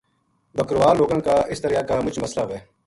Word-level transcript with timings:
بکروال 0.55 0.95
لوکاں 0.99 1.39
اس 1.51 1.59
طرحیا 1.63 1.81
کا 1.89 1.95
مچ 2.05 2.15
مسلہ 2.23 2.41
ہووے 2.43 2.57